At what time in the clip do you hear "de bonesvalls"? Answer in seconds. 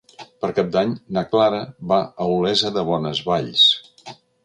2.79-3.71